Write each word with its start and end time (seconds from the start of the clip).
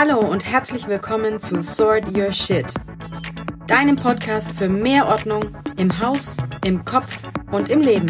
Hallo 0.00 0.20
und 0.20 0.46
herzlich 0.46 0.86
willkommen 0.86 1.40
zu 1.40 1.60
Sort 1.60 2.16
Your 2.16 2.30
Shit, 2.30 2.72
deinem 3.66 3.96
Podcast 3.96 4.48
für 4.52 4.68
mehr 4.68 5.08
Ordnung 5.08 5.56
im 5.76 5.98
Haus, 5.98 6.36
im 6.64 6.84
Kopf 6.84 7.28
und 7.50 7.68
im 7.68 7.80
Leben. 7.80 8.08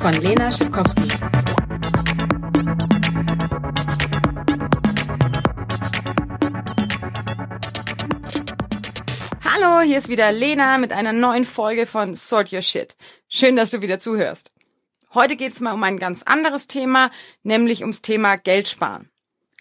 Von 0.00 0.14
Lena 0.14 0.50
Schipkowski. 0.50 1.08
Hallo, 9.44 9.82
hier 9.82 9.98
ist 9.98 10.08
wieder 10.08 10.32
Lena 10.32 10.76
mit 10.78 10.90
einer 10.90 11.12
neuen 11.12 11.44
Folge 11.44 11.86
von 11.86 12.16
Sort 12.16 12.52
Your 12.52 12.62
Shit. 12.62 12.96
Schön, 13.28 13.54
dass 13.54 13.70
du 13.70 13.80
wieder 13.80 14.00
zuhörst. 14.00 14.50
Heute 15.14 15.36
geht 15.36 15.52
es 15.52 15.60
mal 15.60 15.72
um 15.72 15.84
ein 15.84 16.00
ganz 16.00 16.24
anderes 16.24 16.66
Thema, 16.66 17.12
nämlich 17.44 17.82
ums 17.82 18.02
Thema 18.02 18.36
Geld 18.36 18.66
sparen 18.66 19.08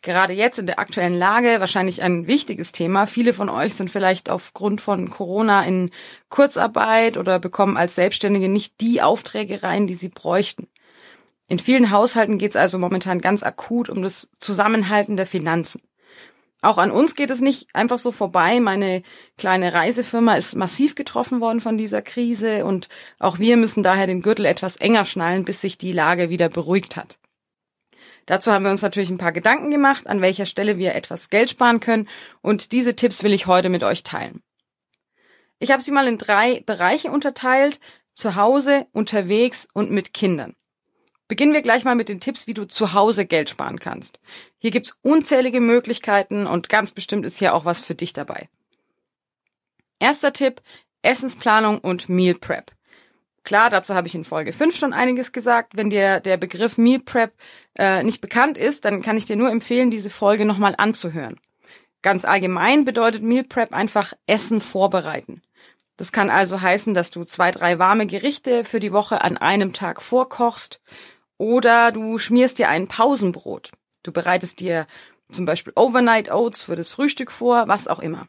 gerade 0.05 0.33
jetzt 0.33 0.57
in 0.57 0.67
der 0.67 0.79
aktuellen 0.79 1.17
Lage 1.17 1.59
wahrscheinlich 1.59 2.01
ein 2.01 2.27
wichtiges 2.27 2.71
Thema. 2.71 3.07
Viele 3.07 3.33
von 3.33 3.49
euch 3.49 3.75
sind 3.75 3.89
vielleicht 3.89 4.29
aufgrund 4.29 4.79
von 4.79 5.09
Corona 5.09 5.63
in 5.63 5.91
Kurzarbeit 6.29 7.17
oder 7.17 7.39
bekommen 7.39 7.75
als 7.75 7.95
Selbstständige 7.95 8.47
nicht 8.47 8.79
die 8.79 9.01
Aufträge 9.01 9.63
rein, 9.63 9.87
die 9.87 9.95
sie 9.95 10.09
bräuchten. 10.09 10.69
In 11.47 11.59
vielen 11.59 11.91
Haushalten 11.91 12.37
geht 12.37 12.51
es 12.51 12.55
also 12.55 12.79
momentan 12.79 13.19
ganz 13.19 13.43
akut 13.43 13.89
um 13.89 14.01
das 14.01 14.29
Zusammenhalten 14.39 15.17
der 15.17 15.25
Finanzen. 15.25 15.81
Auch 16.61 16.77
an 16.77 16.89
uns 16.89 17.13
geht 17.15 17.29
es 17.29 17.41
nicht 17.41 17.67
einfach 17.73 17.99
so 17.99 18.11
vorbei. 18.11 18.59
Meine 18.59 19.03
kleine 19.37 19.73
Reisefirma 19.73 20.35
ist 20.35 20.55
massiv 20.55 20.95
getroffen 20.95 21.41
worden 21.41 21.59
von 21.59 21.77
dieser 21.77 22.01
Krise 22.01 22.65
und 22.65 22.89
auch 23.19 23.37
wir 23.37 23.57
müssen 23.57 23.83
daher 23.83 24.07
den 24.07 24.21
Gürtel 24.21 24.45
etwas 24.45 24.77
enger 24.77 25.05
schnallen, 25.05 25.45
bis 25.45 25.61
sich 25.61 25.77
die 25.77 25.91
Lage 25.91 26.29
wieder 26.29 26.49
beruhigt 26.49 26.95
hat. 26.95 27.19
Dazu 28.25 28.51
haben 28.51 28.63
wir 28.63 28.71
uns 28.71 28.81
natürlich 28.81 29.09
ein 29.09 29.17
paar 29.17 29.31
Gedanken 29.31 29.69
gemacht, 29.69 30.07
an 30.07 30.21
welcher 30.21 30.45
Stelle 30.45 30.77
wir 30.77 30.95
etwas 30.95 31.29
Geld 31.29 31.49
sparen 31.49 31.79
können 31.79 32.07
und 32.41 32.71
diese 32.71 32.95
Tipps 32.95 33.23
will 33.23 33.33
ich 33.33 33.47
heute 33.47 33.69
mit 33.69 33.83
euch 33.83 34.03
teilen. 34.03 34.41
Ich 35.59 35.71
habe 35.71 35.81
sie 35.81 35.91
mal 35.91 36.07
in 36.07 36.17
drei 36.17 36.61
Bereiche 36.65 37.11
unterteilt, 37.11 37.79
zu 38.13 38.35
Hause, 38.35 38.87
unterwegs 38.91 39.67
und 39.73 39.91
mit 39.91 40.13
Kindern. 40.13 40.55
Beginnen 41.27 41.53
wir 41.53 41.61
gleich 41.61 41.83
mal 41.83 41.95
mit 41.95 42.09
den 42.09 42.19
Tipps, 42.19 42.45
wie 42.45 42.53
du 42.53 42.65
zu 42.65 42.93
Hause 42.93 43.25
Geld 43.25 43.49
sparen 43.49 43.79
kannst. 43.79 44.19
Hier 44.57 44.71
gibt's 44.71 44.97
unzählige 45.01 45.59
Möglichkeiten 45.59 46.45
und 46.45 46.69
ganz 46.69 46.91
bestimmt 46.91 47.25
ist 47.25 47.39
hier 47.39 47.53
auch 47.53 47.65
was 47.65 47.83
für 47.83 47.95
dich 47.95 48.13
dabei. 48.13 48.49
Erster 49.99 50.33
Tipp, 50.33 50.61
Essensplanung 51.01 51.79
und 51.79 52.09
Meal 52.09 52.35
Prep. 52.35 52.71
Klar, 53.45 53.69
dazu 53.69 53.93
habe 53.93 54.07
ich 54.07 54.15
in 54.15 54.23
Folge 54.23 54.51
5 54.51 54.75
schon 54.75 54.91
einiges 54.91 55.31
gesagt. 55.31 55.73
Wenn 55.77 55.91
dir 55.91 56.19
der 56.19 56.37
Begriff 56.37 56.79
Meal 56.79 56.99
Prep 56.99 57.31
äh, 57.77 58.01
nicht 58.03 58.19
bekannt 58.19 58.57
ist, 58.57 58.85
dann 58.85 59.03
kann 59.03 59.17
ich 59.17 59.25
dir 59.25 59.35
nur 59.35 59.51
empfehlen, 59.51 59.91
diese 59.91 60.09
Folge 60.09 60.45
nochmal 60.45 60.73
anzuhören. 60.77 61.39
Ganz 62.01 62.25
allgemein 62.25 62.85
bedeutet 62.85 63.21
Meal 63.21 63.43
Prep 63.43 63.71
einfach 63.71 64.13
Essen 64.25 64.61
vorbereiten. 64.61 65.43
Das 65.95 66.11
kann 66.11 66.31
also 66.31 66.59
heißen, 66.59 66.95
dass 66.95 67.11
du 67.11 67.23
zwei, 67.23 67.51
drei 67.51 67.77
warme 67.77 68.07
Gerichte 68.07 68.65
für 68.65 68.79
die 68.79 68.91
Woche 68.91 69.23
an 69.23 69.37
einem 69.37 69.73
Tag 69.73 70.01
vorkochst 70.01 70.81
oder 71.37 71.91
du 71.91 72.17
schmierst 72.17 72.57
dir 72.57 72.69
ein 72.69 72.87
Pausenbrot. 72.87 73.71
Du 74.01 74.11
bereitest 74.11 74.59
dir 74.59 74.87
zum 75.31 75.45
Beispiel 75.45 75.73
Overnight 75.75 76.31
Oats 76.31 76.63
für 76.63 76.75
das 76.75 76.89
Frühstück 76.89 77.31
vor, 77.31 77.67
was 77.67 77.87
auch 77.87 77.99
immer. 77.99 78.27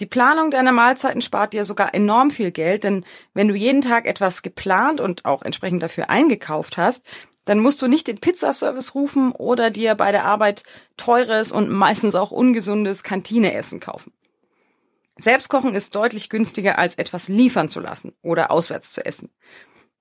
Die 0.00 0.06
Planung 0.06 0.50
deiner 0.50 0.72
Mahlzeiten 0.72 1.22
spart 1.22 1.54
dir 1.54 1.64
sogar 1.64 1.94
enorm 1.94 2.30
viel 2.30 2.50
Geld, 2.50 2.84
denn 2.84 3.04
wenn 3.32 3.48
du 3.48 3.54
jeden 3.54 3.80
Tag 3.80 4.06
etwas 4.06 4.42
geplant 4.42 5.00
und 5.00 5.24
auch 5.24 5.42
entsprechend 5.42 5.82
dafür 5.82 6.10
eingekauft 6.10 6.76
hast, 6.76 7.04
dann 7.46 7.60
musst 7.60 7.80
du 7.80 7.86
nicht 7.86 8.08
den 8.08 8.18
Pizzaservice 8.18 8.94
rufen 8.94 9.32
oder 9.32 9.70
dir 9.70 9.94
bei 9.94 10.12
der 10.12 10.26
Arbeit 10.26 10.64
teures 10.96 11.52
und 11.52 11.70
meistens 11.70 12.14
auch 12.14 12.30
ungesundes 12.30 13.04
Kantineessen 13.04 13.80
kaufen. 13.80 14.12
Selbstkochen 15.18 15.74
ist 15.74 15.94
deutlich 15.94 16.28
günstiger 16.28 16.78
als 16.78 16.96
etwas 16.96 17.28
liefern 17.28 17.70
zu 17.70 17.80
lassen 17.80 18.12
oder 18.20 18.50
auswärts 18.50 18.92
zu 18.92 19.06
essen 19.06 19.30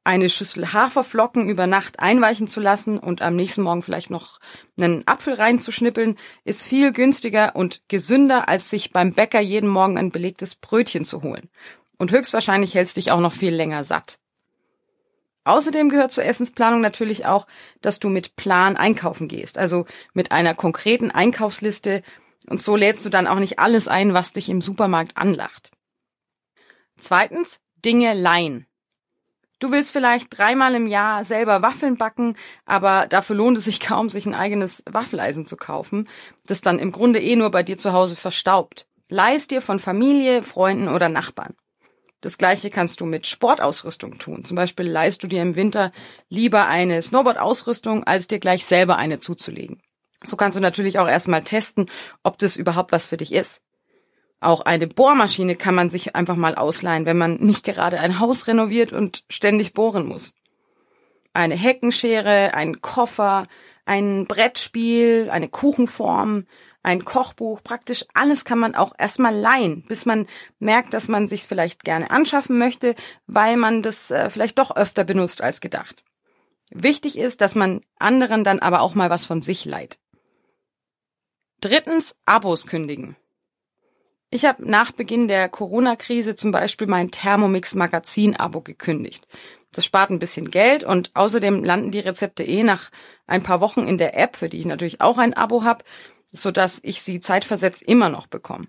eine 0.05 0.29
Schüssel 0.29 0.71
Haferflocken 0.71 1.49
über 1.49 1.67
Nacht 1.67 1.99
einweichen 1.99 2.47
zu 2.47 2.61
lassen 2.61 2.99
und 2.99 3.21
am 3.21 3.35
nächsten 3.35 3.63
Morgen 3.63 3.81
vielleicht 3.81 4.09
noch 4.09 4.39
einen 4.77 5.05
Apfel 5.07 5.33
reinzuschnippeln, 5.33 6.17
ist 6.45 6.63
viel 6.63 6.93
günstiger 6.93 7.55
und 7.55 7.81
gesünder, 7.89 8.47
als 8.47 8.69
sich 8.69 8.91
beim 8.91 9.13
Bäcker 9.13 9.41
jeden 9.41 9.69
Morgen 9.69 9.97
ein 9.97 10.09
belegtes 10.09 10.55
Brötchen 10.55 11.03
zu 11.03 11.23
holen. 11.23 11.49
Und 11.97 12.11
höchstwahrscheinlich 12.11 12.75
hältst 12.75 12.97
dich 12.97 13.11
auch 13.11 13.19
noch 13.19 13.33
viel 13.33 13.53
länger 13.53 13.83
satt. 13.83 14.19
Außerdem 15.43 15.89
gehört 15.89 16.11
zur 16.11 16.25
Essensplanung 16.25 16.81
natürlich 16.81 17.25
auch, 17.25 17.45
dass 17.81 17.99
du 17.99 18.09
mit 18.09 18.35
Plan 18.35 18.77
einkaufen 18.77 19.27
gehst, 19.27 19.57
also 19.57 19.85
mit 20.13 20.31
einer 20.31 20.55
konkreten 20.55 21.11
Einkaufsliste 21.11 22.03
und 22.47 22.61
so 22.61 22.75
lädst 22.75 23.05
du 23.05 23.09
dann 23.09 23.27
auch 23.27 23.39
nicht 23.39 23.59
alles 23.59 23.87
ein, 23.87 24.13
was 24.13 24.33
dich 24.33 24.49
im 24.49 24.61
Supermarkt 24.61 25.17
anlacht. 25.17 25.71
Zweitens, 26.97 27.59
Dinge 27.83 28.13
leihen. 28.13 28.67
Du 29.59 29.71
willst 29.71 29.91
vielleicht 29.91 30.37
dreimal 30.37 30.75
im 30.75 30.87
Jahr 30.87 31.23
selber 31.23 31.61
Waffeln 31.61 31.97
backen, 31.97 32.35
aber 32.65 33.07
dafür 33.07 33.37
lohnt 33.37 33.57
es 33.57 33.65
sich 33.65 33.79
kaum, 33.79 34.09
sich 34.09 34.25
ein 34.25 34.35
eigenes 34.35 34.83
Waffeleisen 34.85 35.45
zu 35.45 35.55
kaufen, 35.55 36.09
das 36.45 36.61
dann 36.61 36.77
im 36.77 36.91
Grunde 36.91 37.21
eh 37.21 37.35
nur 37.35 37.51
bei 37.51 37.63
dir 37.63 37.77
zu 37.77 37.93
Hause 37.93 38.15
verstaubt. 38.15 38.85
Leihst 39.07 39.51
dir 39.51 39.61
von 39.61 39.79
Familie, 39.79 40.43
Freunden 40.43 40.89
oder 40.89 41.07
Nachbarn. 41.07 41.53
Das 42.19 42.37
gleiche 42.37 42.69
kannst 42.69 42.99
du 43.01 43.05
mit 43.05 43.27
Sportausrüstung 43.27 44.17
tun. 44.17 44.43
Zum 44.43 44.55
Beispiel 44.55 44.87
leihst 44.89 45.21
du 45.21 45.27
dir 45.27 45.41
im 45.41 45.55
Winter 45.55 45.91
lieber 46.27 46.65
eine 46.65 47.01
Snowboard-Ausrüstung, 47.01 48.03
als 48.03 48.27
dir 48.27 48.39
gleich 48.39 48.65
selber 48.65 48.97
eine 48.97 49.19
zuzulegen. 49.19 49.81
So 50.23 50.35
kannst 50.35 50.55
du 50.55 50.59
natürlich 50.59 50.97
auch 50.99 51.07
erstmal 51.07 51.43
testen, 51.43 51.85
ob 52.23 52.39
das 52.39 52.57
überhaupt 52.57 52.91
was 52.91 53.05
für 53.05 53.17
dich 53.17 53.31
ist. 53.31 53.61
Auch 54.39 54.61
eine 54.61 54.87
Bohrmaschine 54.87 55.55
kann 55.55 55.75
man 55.75 55.89
sich 55.89 56.15
einfach 56.15 56.35
mal 56.35 56.55
ausleihen, 56.55 57.05
wenn 57.05 57.17
man 57.17 57.35
nicht 57.35 57.65
gerade 57.65 57.99
ein 57.99 58.19
Haus 58.19 58.47
renoviert 58.47 58.91
und 58.91 59.23
ständig 59.29 59.73
bohren 59.73 60.05
muss. 60.05 60.33
Eine 61.33 61.55
Heckenschere, 61.55 62.53
ein 62.53 62.81
Koffer, 62.81 63.47
ein 63.85 64.25
Brettspiel, 64.27 65.29
eine 65.31 65.47
Kuchenform, 65.49 66.45
ein 66.83 67.03
Kochbuch, 67.03 67.63
praktisch 67.63 68.05
alles 68.13 68.45
kann 68.45 68.59
man 68.59 68.75
auch 68.75 68.93
erstmal 68.97 69.35
leihen, 69.35 69.83
bis 69.83 70.05
man 70.05 70.27
merkt, 70.59 70.93
dass 70.93 71.07
man 71.07 71.27
sich 71.27 71.47
vielleicht 71.47 71.83
gerne 71.83 72.11
anschaffen 72.11 72.59
möchte, 72.59 72.95
weil 73.25 73.57
man 73.57 73.81
das 73.81 74.11
äh, 74.11 74.29
vielleicht 74.29 74.59
doch 74.59 74.75
öfter 74.75 75.03
benutzt 75.03 75.41
als 75.41 75.61
gedacht. 75.61 76.03
Wichtig 76.69 77.17
ist, 77.17 77.41
dass 77.41 77.55
man 77.55 77.81
anderen 77.97 78.43
dann 78.43 78.59
aber 78.59 78.81
auch 78.81 78.95
mal 78.95 79.09
was 79.09 79.25
von 79.25 79.41
sich 79.41 79.65
leiht. 79.65 79.99
Drittens, 81.59 82.17
Abos 82.25 82.67
kündigen. 82.67 83.15
Ich 84.35 84.43
habe 84.43 84.69
nach 84.69 84.91
Beginn 84.91 85.29
der 85.29 85.47
Corona-Krise 85.47 86.35
zum 86.35 86.51
Beispiel 86.51 86.87
mein 86.87 87.09
Thermomix 87.09 87.73
Magazin-Abo 87.73 88.59
gekündigt. 88.59 89.25
Das 89.71 89.85
spart 89.85 90.09
ein 90.09 90.19
bisschen 90.19 90.51
Geld 90.51 90.83
und 90.83 91.11
außerdem 91.13 91.63
landen 91.63 91.91
die 91.91 92.01
Rezepte 92.01 92.43
eh 92.43 92.61
nach 92.63 92.91
ein 93.27 93.43
paar 93.43 93.61
Wochen 93.61 93.87
in 93.87 93.97
der 93.97 94.19
App, 94.19 94.35
für 94.35 94.49
die 94.49 94.59
ich 94.59 94.65
natürlich 94.65 94.99
auch 94.99 95.19
ein 95.19 95.35
Abo 95.35 95.63
habe, 95.63 95.85
sodass 96.33 96.81
ich 96.83 97.01
sie 97.01 97.21
zeitversetzt 97.21 97.81
immer 97.83 98.09
noch 98.09 98.27
bekomme. 98.27 98.67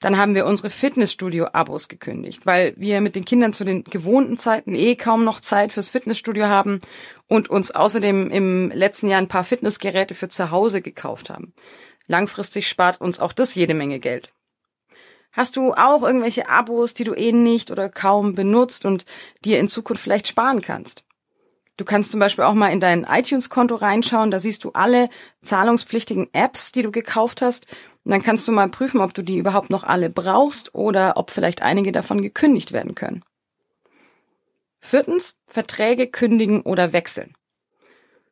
Dann 0.00 0.18
haben 0.18 0.34
wir 0.34 0.46
unsere 0.46 0.70
Fitnessstudio-Abos 0.70 1.86
gekündigt, 1.86 2.44
weil 2.44 2.74
wir 2.76 3.00
mit 3.00 3.14
den 3.14 3.24
Kindern 3.24 3.52
zu 3.52 3.62
den 3.62 3.84
gewohnten 3.84 4.36
Zeiten 4.36 4.74
eh 4.74 4.96
kaum 4.96 5.22
noch 5.22 5.38
Zeit 5.38 5.70
fürs 5.70 5.90
Fitnessstudio 5.90 6.46
haben 6.46 6.80
und 7.28 7.48
uns 7.48 7.70
außerdem 7.70 8.32
im 8.32 8.72
letzten 8.72 9.06
Jahr 9.06 9.20
ein 9.20 9.28
paar 9.28 9.44
Fitnessgeräte 9.44 10.14
für 10.14 10.28
zu 10.28 10.50
Hause 10.50 10.82
gekauft 10.82 11.30
haben. 11.30 11.54
Langfristig 12.08 12.68
spart 12.68 13.00
uns 13.00 13.20
auch 13.20 13.32
das 13.32 13.54
jede 13.54 13.74
Menge 13.74 14.00
Geld. 14.00 14.32
Hast 15.36 15.56
du 15.56 15.74
auch 15.74 16.02
irgendwelche 16.02 16.48
Abos, 16.48 16.94
die 16.94 17.04
du 17.04 17.12
eh 17.12 17.30
nicht 17.30 17.70
oder 17.70 17.90
kaum 17.90 18.32
benutzt 18.32 18.86
und 18.86 19.04
dir 19.44 19.60
in 19.60 19.68
Zukunft 19.68 20.02
vielleicht 20.02 20.26
sparen 20.26 20.62
kannst? 20.62 21.04
Du 21.76 21.84
kannst 21.84 22.10
zum 22.10 22.20
Beispiel 22.20 22.44
auch 22.44 22.54
mal 22.54 22.72
in 22.72 22.80
dein 22.80 23.04
iTunes-Konto 23.04 23.74
reinschauen, 23.74 24.30
da 24.30 24.40
siehst 24.40 24.64
du 24.64 24.72
alle 24.72 25.10
zahlungspflichtigen 25.42 26.32
Apps, 26.32 26.72
die 26.72 26.80
du 26.80 26.90
gekauft 26.90 27.42
hast. 27.42 27.66
Und 28.04 28.12
dann 28.12 28.22
kannst 28.22 28.48
du 28.48 28.52
mal 28.52 28.70
prüfen, 28.70 29.02
ob 29.02 29.12
du 29.12 29.20
die 29.20 29.36
überhaupt 29.36 29.68
noch 29.68 29.84
alle 29.84 30.08
brauchst 30.08 30.74
oder 30.74 31.18
ob 31.18 31.30
vielleicht 31.30 31.60
einige 31.60 31.92
davon 31.92 32.22
gekündigt 32.22 32.72
werden 32.72 32.94
können. 32.94 33.22
Viertens, 34.80 35.36
Verträge 35.44 36.06
kündigen 36.06 36.62
oder 36.62 36.94
wechseln. 36.94 37.34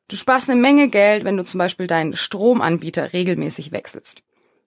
Du 0.09 0.17
sparst 0.17 0.49
eine 0.49 0.59
Menge 0.59 0.89
Geld, 0.89 1.25
wenn 1.25 1.37
du 1.37 1.45
zum 1.45 1.59
Beispiel 1.59 1.87
deinen 1.87 2.17
Stromanbieter 2.17 3.13
regelmäßig 3.13 3.73
wechselst. 3.73 4.23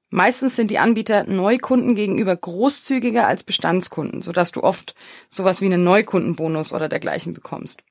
Meistens 0.10 0.56
sind 0.56 0.72
die 0.72 0.80
Anbieter 0.80 1.26
Neukunden 1.26 1.94
gegenüber 1.94 2.36
großzügiger 2.36 3.28
als 3.28 3.44
Bestandskunden, 3.44 4.22
sodass 4.22 4.52
du 4.52 4.64
oft 4.64 4.96
sowas 5.30 5.60
wie 5.62 5.66
einen 5.66 5.84
Neukundenbonus 5.84 6.74
oder 6.74 6.88
dergleichen 6.88 7.34
bekommst. 7.34 7.84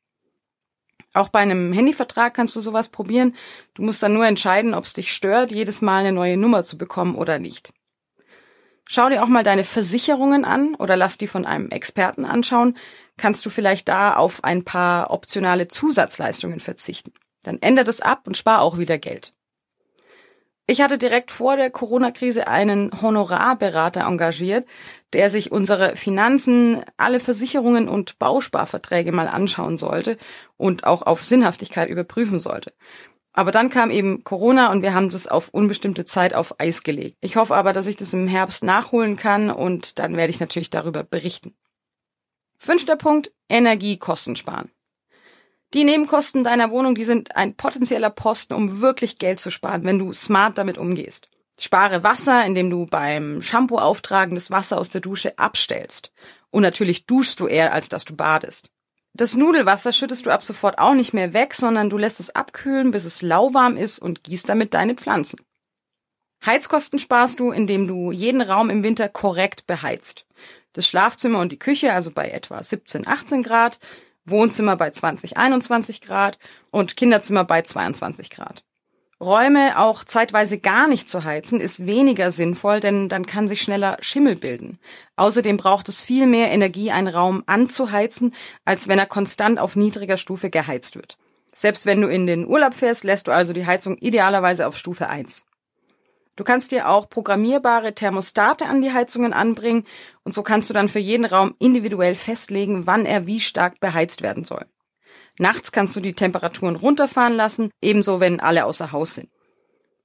Auch 1.12 1.28
bei 1.28 1.40
einem 1.40 1.72
Handyvertrag 1.72 2.34
kannst 2.34 2.56
du 2.56 2.60
sowas 2.60 2.88
probieren. 2.88 3.34
Du 3.74 3.82
musst 3.82 4.02
dann 4.02 4.14
nur 4.14 4.26
entscheiden, 4.26 4.74
ob 4.74 4.84
es 4.84 4.92
dich 4.92 5.12
stört, 5.12 5.52
jedes 5.52 5.82
Mal 5.82 6.00
eine 6.00 6.12
neue 6.12 6.36
Nummer 6.36 6.62
zu 6.62 6.78
bekommen 6.78 7.14
oder 7.14 7.38
nicht. 7.38 7.72
Schau 8.88 9.08
dir 9.08 9.22
auch 9.22 9.28
mal 9.28 9.42
deine 9.42 9.64
Versicherungen 9.64 10.44
an 10.44 10.74
oder 10.76 10.96
lass 10.96 11.18
die 11.18 11.26
von 11.26 11.44
einem 11.44 11.70
Experten 11.70 12.24
anschauen. 12.24 12.76
Kannst 13.16 13.44
du 13.44 13.50
vielleicht 13.50 13.88
da 13.88 14.14
auf 14.14 14.44
ein 14.44 14.64
paar 14.64 15.10
optionale 15.10 15.68
Zusatzleistungen 15.68 16.60
verzichten. 16.60 17.12
Dann 17.42 17.60
ändert 17.60 17.88
es 17.88 18.00
ab 18.00 18.26
und 18.26 18.36
spar 18.36 18.60
auch 18.60 18.78
wieder 18.78 18.98
Geld. 18.98 19.32
Ich 20.68 20.80
hatte 20.80 20.98
direkt 20.98 21.30
vor 21.30 21.56
der 21.56 21.70
Corona-Krise 21.70 22.48
einen 22.48 22.90
Honorarberater 23.00 24.00
engagiert, 24.00 24.66
der 25.12 25.30
sich 25.30 25.52
unsere 25.52 25.94
Finanzen, 25.94 26.82
alle 26.96 27.20
Versicherungen 27.20 27.88
und 27.88 28.18
Bausparverträge 28.18 29.12
mal 29.12 29.28
anschauen 29.28 29.78
sollte 29.78 30.18
und 30.56 30.82
auch 30.84 31.02
auf 31.02 31.22
Sinnhaftigkeit 31.22 31.88
überprüfen 31.88 32.40
sollte. 32.40 32.72
Aber 33.32 33.52
dann 33.52 33.70
kam 33.70 33.90
eben 33.90 34.24
Corona 34.24 34.72
und 34.72 34.82
wir 34.82 34.92
haben 34.92 35.10
das 35.10 35.28
auf 35.28 35.50
unbestimmte 35.50 36.04
Zeit 36.04 36.34
auf 36.34 36.58
Eis 36.58 36.82
gelegt. 36.82 37.16
Ich 37.20 37.36
hoffe 37.36 37.54
aber, 37.54 37.72
dass 37.72 37.86
ich 37.86 37.96
das 37.96 38.12
im 38.12 38.26
Herbst 38.26 38.64
nachholen 38.64 39.16
kann 39.16 39.50
und 39.50 40.00
dann 40.00 40.16
werde 40.16 40.30
ich 40.30 40.40
natürlich 40.40 40.70
darüber 40.70 41.04
berichten. 41.04 41.54
Fünfter 42.58 42.96
Punkt, 42.96 43.30
Energiekosten 43.48 44.34
sparen. 44.34 44.70
Die 45.76 45.84
Nebenkosten 45.84 46.42
deiner 46.42 46.70
Wohnung, 46.70 46.94
die 46.94 47.04
sind 47.04 47.36
ein 47.36 47.54
potenzieller 47.54 48.08
Posten, 48.08 48.54
um 48.54 48.80
wirklich 48.80 49.18
Geld 49.18 49.38
zu 49.38 49.50
sparen, 49.50 49.84
wenn 49.84 49.98
du 49.98 50.14
smart 50.14 50.56
damit 50.56 50.78
umgehst. 50.78 51.28
Spare 51.60 52.02
Wasser, 52.02 52.46
indem 52.46 52.70
du 52.70 52.86
beim 52.86 53.42
Shampoo 53.42 53.76
auftragen 53.76 54.36
das 54.36 54.50
Wasser 54.50 54.78
aus 54.78 54.88
der 54.88 55.02
Dusche 55.02 55.38
abstellst. 55.38 56.12
Und 56.48 56.62
natürlich 56.62 57.04
duschst 57.04 57.38
du 57.40 57.46
eher, 57.46 57.74
als 57.74 57.90
dass 57.90 58.06
du 58.06 58.16
badest. 58.16 58.70
Das 59.12 59.34
Nudelwasser 59.34 59.92
schüttest 59.92 60.24
du 60.24 60.30
ab 60.30 60.42
sofort 60.42 60.78
auch 60.78 60.94
nicht 60.94 61.12
mehr 61.12 61.34
weg, 61.34 61.52
sondern 61.52 61.90
du 61.90 61.98
lässt 61.98 62.20
es 62.20 62.34
abkühlen, 62.34 62.90
bis 62.90 63.04
es 63.04 63.20
lauwarm 63.20 63.76
ist 63.76 63.98
und 63.98 64.24
gießt 64.24 64.48
damit 64.48 64.72
deine 64.72 64.94
Pflanzen. 64.94 65.40
Heizkosten 66.46 66.98
sparst 66.98 67.38
du, 67.38 67.50
indem 67.50 67.86
du 67.86 68.12
jeden 68.12 68.40
Raum 68.40 68.70
im 68.70 68.82
Winter 68.82 69.10
korrekt 69.10 69.66
beheizt. 69.66 70.24
Das 70.72 70.86
Schlafzimmer 70.86 71.40
und 71.40 71.52
die 71.52 71.58
Küche 71.58 71.92
also 71.92 72.12
bei 72.12 72.30
etwa 72.30 72.62
17, 72.62 73.06
18 73.06 73.42
Grad, 73.42 73.78
Wohnzimmer 74.26 74.76
bei 74.76 74.90
20, 74.90 75.36
21 75.36 76.00
Grad 76.00 76.38
und 76.70 76.96
Kinderzimmer 76.96 77.44
bei 77.44 77.62
22 77.62 78.30
Grad. 78.30 78.64
Räume 79.18 79.78
auch 79.78 80.04
zeitweise 80.04 80.58
gar 80.58 80.88
nicht 80.88 81.08
zu 81.08 81.24
heizen 81.24 81.58
ist 81.58 81.86
weniger 81.86 82.30
sinnvoll, 82.32 82.80
denn 82.80 83.08
dann 83.08 83.24
kann 83.24 83.48
sich 83.48 83.62
schneller 83.62 83.96
Schimmel 84.00 84.36
bilden. 84.36 84.78
Außerdem 85.16 85.56
braucht 85.56 85.88
es 85.88 86.02
viel 86.02 86.26
mehr 86.26 86.50
Energie, 86.50 86.90
einen 86.90 87.08
Raum 87.08 87.42
anzuheizen, 87.46 88.34
als 88.66 88.88
wenn 88.88 88.98
er 88.98 89.06
konstant 89.06 89.58
auf 89.58 89.74
niedriger 89.74 90.18
Stufe 90.18 90.50
geheizt 90.50 90.96
wird. 90.96 91.16
Selbst 91.54 91.86
wenn 91.86 92.02
du 92.02 92.08
in 92.08 92.26
den 92.26 92.46
Urlaub 92.46 92.74
fährst, 92.74 93.04
lässt 93.04 93.28
du 93.28 93.32
also 93.32 93.54
die 93.54 93.64
Heizung 93.64 93.96
idealerweise 93.96 94.66
auf 94.66 94.76
Stufe 94.76 95.08
1. 95.08 95.45
Du 96.36 96.44
kannst 96.44 96.70
dir 96.70 96.88
auch 96.88 97.08
programmierbare 97.08 97.94
Thermostate 97.94 98.66
an 98.66 98.82
die 98.82 98.92
Heizungen 98.92 99.32
anbringen 99.32 99.84
und 100.22 100.34
so 100.34 100.42
kannst 100.42 100.68
du 100.68 100.74
dann 100.74 100.90
für 100.90 100.98
jeden 100.98 101.24
Raum 101.24 101.54
individuell 101.58 102.14
festlegen, 102.14 102.86
wann 102.86 103.06
er 103.06 103.26
wie 103.26 103.40
stark 103.40 103.80
beheizt 103.80 104.22
werden 104.22 104.44
soll. 104.44 104.66
Nachts 105.38 105.72
kannst 105.72 105.96
du 105.96 106.00
die 106.00 106.14
Temperaturen 106.14 106.76
runterfahren 106.76 107.34
lassen, 107.34 107.70
ebenso 107.80 108.20
wenn 108.20 108.40
alle 108.40 108.66
außer 108.66 108.92
Haus 108.92 109.14
sind. 109.14 109.30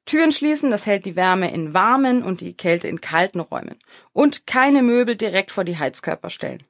Türen 0.05 0.31
schließen, 0.31 0.71
das 0.71 0.85
hält 0.85 1.05
die 1.05 1.15
Wärme 1.15 1.53
in 1.53 1.73
warmen 1.73 2.23
und 2.23 2.41
die 2.41 2.53
Kälte 2.53 2.87
in 2.87 3.01
kalten 3.01 3.39
Räumen. 3.39 3.77
Und 4.13 4.47
keine 4.47 4.81
Möbel 4.81 5.15
direkt 5.15 5.51
vor 5.51 5.63
die 5.63 5.77
Heizkörper 5.77 6.29
stellen. 6.29 6.63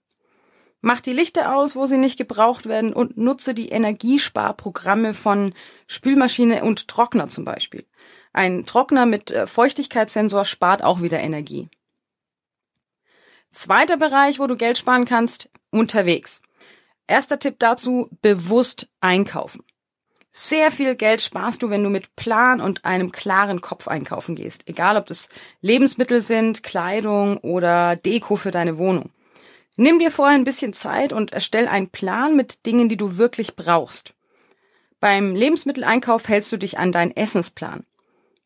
Mach 0.81 1.00
die 1.00 1.14
Lichter 1.14 1.56
aus, 1.56 1.75
wo 1.75 1.86
sie 1.86 1.98
nicht 1.98 2.18
gebraucht 2.18 2.66
werden 2.66 2.92
und 2.92 3.18
nutze 3.18 3.54
die 3.54 3.69
Energiesparprogramme 3.69 5.14
von 5.14 5.54
Spülmaschine 5.88 6.64
und 6.64 6.88
Trockner 6.88 7.28
zum 7.30 7.46
Beispiel. 7.46 7.86
Ein 8.33 8.66
Trockner 8.66 9.06
mit 9.06 9.31
äh, 9.31 9.48
Feuchtigkeitssensor 9.48 10.45
spart 10.45 10.83
auch 10.83 11.01
wieder 11.01 11.19
Energie. 11.19 11.69
Zweiter 13.51 13.98
Bereich, 13.98 14.39
wo 14.39 14.48
du 14.48 14.56
Geld 14.56 14.78
sparen 14.78 15.06
kannst, 15.06 15.50
unterwegs. 15.72 16.42
Erster 17.07 17.39
Tipp 17.39 17.57
dazu, 17.60 18.10
bewusst 18.22 18.88
einkaufen. 19.01 19.63
Sehr 20.31 20.72
viel 20.72 20.95
Geld 20.95 21.22
sparst 21.22 21.62
du, 21.62 21.69
wenn 21.69 21.83
du 21.83 21.89
mit 21.89 22.16
Plan 22.16 22.62
und 22.62 22.86
einem 22.86 23.12
klaren 23.12 23.60
Kopf 23.60 23.89
einkaufen 23.89 24.36
gehst. 24.36 24.66
Egal, 24.69 24.95
ob 24.95 25.06
das 25.07 25.28
Lebensmittel 25.60 26.22
sind, 26.22 26.63
Kleidung 26.63 27.38
oder 27.39 27.98
Deko 27.98 28.38
für 28.38 28.51
deine 28.51 28.78
Wohnung. 28.78 29.10
Nimm 29.75 30.00
dir 30.00 30.12
vorher 30.12 30.38
ein 30.38 30.45
bisschen 30.45 30.72
Zeit 30.72 31.12
und 31.12 31.33
erstell 31.33 31.68
einen 31.68 31.89
Plan 31.89 32.38
mit 32.38 32.66
Dingen, 32.66 32.88
die 32.88 32.98
du 32.98 33.18
wirklich 33.18 33.57
brauchst. 33.57 34.13
Beim 35.01 35.36
Lebensmitteleinkauf 35.36 36.30
hältst 36.30 36.51
du 36.54 36.57
dich 36.57 36.80
an 36.80 36.94
deinen 36.94 37.16
Essensplan. 37.16 37.83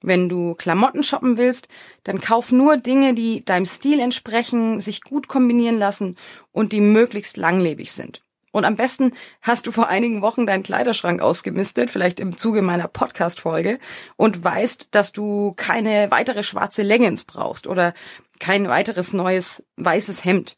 Wenn 0.06 0.30
du 0.30 0.54
Klamotten 0.54 1.02
shoppen 1.02 1.38
willst, 1.38 1.68
dann 2.04 2.22
kauf 2.22 2.52
nur 2.52 2.78
Dinge, 2.78 3.16
die 3.16 3.44
deinem 3.44 3.66
Stil 3.66 4.00
entsprechen, 4.00 4.80
sich 4.80 5.02
gut 5.02 5.28
kombinieren 5.28 5.80
lassen 5.80 6.16
und 6.52 6.74
die 6.74 6.82
möglichst 6.82 7.38
langlebig 7.38 7.92
sind. 7.92 8.22
Und 8.52 8.66
am 8.66 8.76
besten 8.76 9.14
hast 9.42 9.66
du 9.66 9.72
vor 9.72 9.88
einigen 9.88 10.22
Wochen 10.22 10.46
deinen 10.46 10.62
Kleiderschrank 10.62 11.24
ausgemistet, 11.24 11.90
vielleicht 11.90 12.20
im 12.20 12.38
Zuge 12.38 12.62
meiner 12.62 12.88
Podcast-Folge, 12.88 13.80
und 14.16 14.44
weißt, 14.44 14.90
dass 14.92 15.12
du 15.12 15.54
keine 15.58 16.12
weitere 16.12 16.44
schwarze 16.44 16.84
Leggings 16.84 17.24
brauchst 17.24 17.66
oder 17.66 17.96
kein 18.40 18.68
weiteres 18.68 19.12
neues 19.12 19.64
weißes 19.78 20.24
Hemd. 20.24 20.56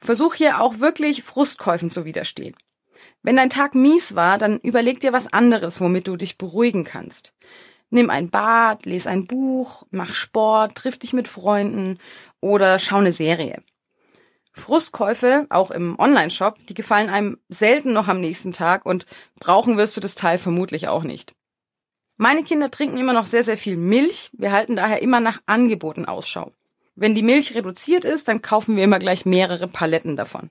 Versuch 0.00 0.34
hier 0.34 0.60
auch 0.60 0.80
wirklich 0.80 1.22
Frustkäufen 1.22 1.88
zu 1.88 2.04
widerstehen. 2.04 2.56
Wenn 3.22 3.36
dein 3.36 3.48
Tag 3.48 3.76
mies 3.76 4.16
war, 4.16 4.38
dann 4.38 4.58
überleg 4.58 4.98
dir 4.98 5.12
was 5.12 5.32
anderes, 5.32 5.80
womit 5.80 6.08
du 6.08 6.16
dich 6.16 6.36
beruhigen 6.36 6.82
kannst. 6.82 7.32
Nimm 7.94 8.10
ein 8.10 8.28
Bad, 8.28 8.86
lese 8.86 9.08
ein 9.08 9.24
Buch, 9.24 9.84
mach 9.92 10.14
Sport, 10.14 10.74
triff 10.74 10.98
dich 10.98 11.12
mit 11.12 11.28
Freunden 11.28 12.00
oder 12.40 12.80
schau 12.80 12.96
eine 12.96 13.12
Serie. 13.12 13.62
Frustkäufe, 14.50 15.46
auch 15.48 15.70
im 15.70 15.96
Online-Shop, 15.96 16.58
die 16.66 16.74
gefallen 16.74 17.08
einem 17.08 17.38
selten 17.48 17.92
noch 17.92 18.08
am 18.08 18.18
nächsten 18.18 18.50
Tag 18.50 18.84
und 18.84 19.06
brauchen 19.38 19.76
wirst 19.76 19.96
du 19.96 20.00
das 20.00 20.16
Teil 20.16 20.38
vermutlich 20.38 20.88
auch 20.88 21.04
nicht. 21.04 21.36
Meine 22.16 22.42
Kinder 22.42 22.68
trinken 22.72 22.96
immer 22.96 23.12
noch 23.12 23.26
sehr, 23.26 23.44
sehr 23.44 23.56
viel 23.56 23.76
Milch. 23.76 24.30
Wir 24.32 24.50
halten 24.50 24.74
daher 24.74 25.00
immer 25.00 25.20
nach 25.20 25.40
Angeboten 25.46 26.04
Ausschau. 26.04 26.50
Wenn 26.96 27.14
die 27.14 27.22
Milch 27.22 27.54
reduziert 27.54 28.04
ist, 28.04 28.26
dann 28.26 28.42
kaufen 28.42 28.74
wir 28.74 28.82
immer 28.82 28.98
gleich 28.98 29.24
mehrere 29.24 29.68
Paletten 29.68 30.16
davon. 30.16 30.50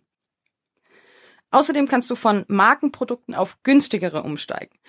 Außerdem 1.51 1.89
kannst 1.89 2.09
du 2.09 2.15
von 2.15 2.45
Markenprodukten 2.47 3.35
auf 3.35 3.61
günstigere 3.63 4.23
umsteigen. 4.23 4.79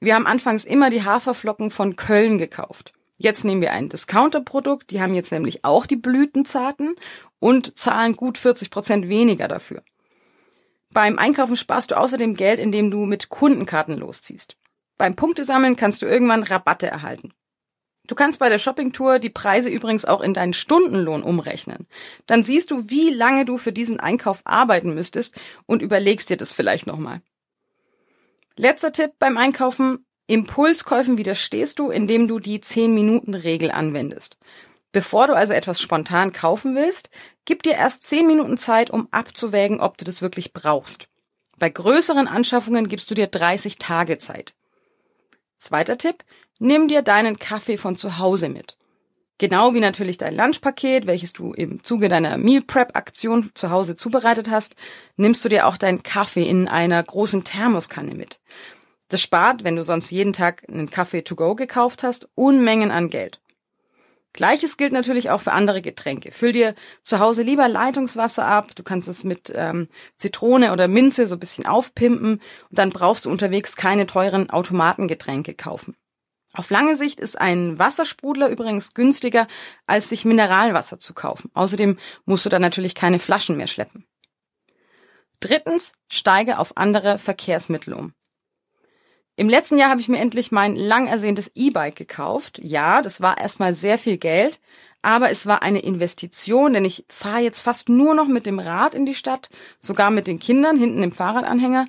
Wir 0.00 0.14
haben 0.14 0.26
anfangs 0.26 0.64
immer 0.64 0.90
die 0.90 1.02
Haferflocken 1.04 1.70
von 1.70 1.96
Köln 1.96 2.38
gekauft. 2.38 2.92
Jetzt 3.16 3.44
nehmen 3.44 3.60
wir 3.60 3.72
ein 3.72 3.88
Discounter-Produkt, 3.88 4.92
die 4.92 5.00
haben 5.00 5.14
jetzt 5.14 5.32
nämlich 5.32 5.64
auch 5.64 5.86
die 5.86 5.96
Blütenzarten 5.96 6.94
und 7.40 7.76
zahlen 7.76 8.14
gut 8.14 8.38
40 8.38 8.70
Prozent 8.70 9.08
weniger 9.08 9.48
dafür. 9.48 9.82
Beim 10.92 11.18
Einkaufen 11.18 11.56
sparst 11.56 11.90
du 11.90 11.96
außerdem 11.96 12.34
Geld, 12.34 12.60
indem 12.60 12.90
du 12.90 13.06
mit 13.06 13.28
Kundenkarten 13.28 13.98
losziehst. 13.98 14.56
Beim 14.96 15.16
Punktesammeln 15.16 15.76
kannst 15.76 16.00
du 16.02 16.06
irgendwann 16.06 16.44
Rabatte 16.44 16.86
erhalten. 16.86 17.32
Du 18.06 18.14
kannst 18.14 18.38
bei 18.38 18.48
der 18.48 18.58
Shoppingtour 18.58 19.18
die 19.18 19.28
Preise 19.28 19.68
übrigens 19.68 20.06
auch 20.06 20.22
in 20.22 20.32
deinen 20.32 20.54
Stundenlohn 20.54 21.22
umrechnen. 21.22 21.86
Dann 22.26 22.42
siehst 22.42 22.70
du, 22.70 22.88
wie 22.88 23.10
lange 23.10 23.44
du 23.44 23.58
für 23.58 23.72
diesen 23.72 24.00
Einkauf 24.00 24.40
arbeiten 24.44 24.94
müsstest 24.94 25.38
und 25.66 25.82
überlegst 25.82 26.30
dir 26.30 26.38
das 26.38 26.52
vielleicht 26.52 26.86
nochmal. 26.86 27.20
Letzter 28.58 28.92
Tipp 28.92 29.12
beim 29.20 29.36
Einkaufen. 29.36 30.04
Impulskäufen 30.26 31.16
widerstehst 31.16 31.78
du, 31.78 31.90
indem 31.90 32.26
du 32.26 32.40
die 32.40 32.58
10-Minuten-Regel 32.58 33.70
anwendest. 33.70 34.36
Bevor 34.90 35.28
du 35.28 35.34
also 35.34 35.52
etwas 35.52 35.80
spontan 35.80 36.32
kaufen 36.32 36.74
willst, 36.74 37.08
gib 37.44 37.62
dir 37.62 37.74
erst 37.74 38.02
10 38.02 38.26
Minuten 38.26 38.58
Zeit, 38.58 38.90
um 38.90 39.06
abzuwägen, 39.12 39.80
ob 39.80 39.96
du 39.96 40.04
das 40.04 40.22
wirklich 40.22 40.52
brauchst. 40.52 41.08
Bei 41.56 41.70
größeren 41.70 42.26
Anschaffungen 42.26 42.88
gibst 42.88 43.08
du 43.12 43.14
dir 43.14 43.28
30 43.28 43.78
Tage 43.78 44.18
Zeit. 44.18 44.54
Zweiter 45.56 45.96
Tipp, 45.96 46.24
nimm 46.58 46.88
dir 46.88 47.02
deinen 47.02 47.38
Kaffee 47.38 47.76
von 47.76 47.94
zu 47.94 48.18
Hause 48.18 48.48
mit. 48.48 48.76
Genau 49.38 49.72
wie 49.72 49.80
natürlich 49.80 50.18
dein 50.18 50.36
Lunchpaket, 50.36 51.06
welches 51.06 51.32
du 51.32 51.52
im 51.52 51.82
Zuge 51.84 52.08
deiner 52.08 52.38
Meal 52.38 52.60
Prep 52.60 52.96
Aktion 52.96 53.50
zu 53.54 53.70
Hause 53.70 53.94
zubereitet 53.94 54.50
hast, 54.50 54.74
nimmst 55.16 55.44
du 55.44 55.48
dir 55.48 55.66
auch 55.68 55.76
deinen 55.76 56.02
Kaffee 56.02 56.48
in 56.48 56.66
einer 56.66 57.00
großen 57.00 57.44
Thermoskanne 57.44 58.16
mit. 58.16 58.40
Das 59.08 59.22
spart, 59.22 59.62
wenn 59.62 59.76
du 59.76 59.84
sonst 59.84 60.10
jeden 60.10 60.32
Tag 60.32 60.64
einen 60.68 60.90
Kaffee 60.90 61.22
to 61.22 61.36
go 61.36 61.54
gekauft 61.54 62.02
hast, 62.02 62.28
Unmengen 62.34 62.90
an 62.90 63.08
Geld. 63.08 63.40
Gleiches 64.32 64.76
gilt 64.76 64.92
natürlich 64.92 65.30
auch 65.30 65.40
für 65.40 65.52
andere 65.52 65.82
Getränke. 65.82 66.32
Füll 66.32 66.52
dir 66.52 66.74
zu 67.02 67.18
Hause 67.18 67.42
lieber 67.42 67.68
Leitungswasser 67.68 68.44
ab. 68.44 68.74
Du 68.74 68.82
kannst 68.82 69.08
es 69.08 69.24
mit 69.24 69.52
ähm, 69.54 69.88
Zitrone 70.16 70.72
oder 70.72 70.86
Minze 70.86 71.26
so 71.26 71.36
ein 71.36 71.40
bisschen 71.40 71.64
aufpimpen 71.64 72.34
und 72.34 72.40
dann 72.70 72.90
brauchst 72.90 73.24
du 73.24 73.30
unterwegs 73.30 73.76
keine 73.76 74.06
teuren 74.06 74.50
Automatengetränke 74.50 75.54
kaufen. 75.54 75.96
Auf 76.54 76.70
lange 76.70 76.96
Sicht 76.96 77.20
ist 77.20 77.38
ein 77.38 77.78
Wassersprudler 77.78 78.48
übrigens 78.48 78.94
günstiger, 78.94 79.46
als 79.86 80.08
sich 80.08 80.24
Mineralwasser 80.24 80.98
zu 80.98 81.14
kaufen. 81.14 81.50
Außerdem 81.54 81.98
musst 82.24 82.46
du 82.46 82.48
dann 82.48 82.62
natürlich 82.62 82.94
keine 82.94 83.18
Flaschen 83.18 83.56
mehr 83.56 83.66
schleppen. 83.66 84.06
Drittens, 85.40 85.92
steige 86.10 86.58
auf 86.58 86.76
andere 86.76 87.18
Verkehrsmittel 87.18 87.94
um. 87.94 88.12
Im 89.36 89.48
letzten 89.48 89.78
Jahr 89.78 89.90
habe 89.90 90.00
ich 90.00 90.08
mir 90.08 90.18
endlich 90.18 90.50
mein 90.50 90.74
lang 90.74 91.06
ersehntes 91.06 91.52
E-Bike 91.54 91.94
gekauft. 91.94 92.58
Ja, 92.60 93.02
das 93.02 93.20
war 93.20 93.38
erstmal 93.38 93.72
sehr 93.72 93.96
viel 93.96 94.16
Geld, 94.16 94.58
aber 95.00 95.30
es 95.30 95.46
war 95.46 95.62
eine 95.62 95.78
Investition, 95.78 96.72
denn 96.72 96.84
ich 96.84 97.04
fahre 97.08 97.42
jetzt 97.42 97.60
fast 97.60 97.88
nur 97.88 98.16
noch 98.16 98.26
mit 98.26 98.46
dem 98.46 98.58
Rad 98.58 98.94
in 98.94 99.06
die 99.06 99.14
Stadt, 99.14 99.48
sogar 99.78 100.10
mit 100.10 100.26
den 100.26 100.40
Kindern 100.40 100.76
hinten 100.76 101.04
im 101.04 101.12
Fahrradanhänger 101.12 101.84